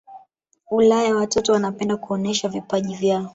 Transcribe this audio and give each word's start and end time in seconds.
ulaya 0.71 1.15
watoto 1.15 1.51
wanapenda 1.53 1.97
kuonesha 1.97 2.49
vipaji 2.49 2.95
vyao 2.95 3.29